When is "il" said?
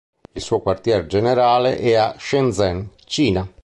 0.31-0.41